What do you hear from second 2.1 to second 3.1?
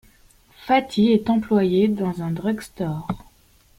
un drugstore.